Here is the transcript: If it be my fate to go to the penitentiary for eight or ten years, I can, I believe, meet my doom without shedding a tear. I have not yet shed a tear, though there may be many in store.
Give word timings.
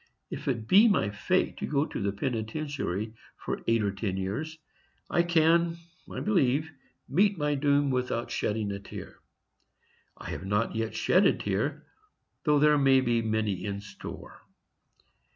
If 0.31 0.47
it 0.47 0.67
be 0.67 0.87
my 0.87 1.11
fate 1.11 1.57
to 1.57 1.67
go 1.67 1.85
to 1.85 2.01
the 2.01 2.11
penitentiary 2.11 3.13
for 3.37 3.61
eight 3.67 3.83
or 3.83 3.91
ten 3.91 4.17
years, 4.17 4.57
I 5.11 5.21
can, 5.21 5.77
I 6.11 6.21
believe, 6.21 6.71
meet 7.07 7.37
my 7.37 7.53
doom 7.53 7.91
without 7.91 8.31
shedding 8.31 8.71
a 8.71 8.79
tear. 8.79 9.19
I 10.17 10.31
have 10.31 10.43
not 10.47 10.73
yet 10.75 10.95
shed 10.95 11.27
a 11.27 11.33
tear, 11.33 11.85
though 12.45 12.57
there 12.57 12.79
may 12.79 13.01
be 13.01 13.21
many 13.21 13.63
in 13.63 13.79
store. 13.79 14.41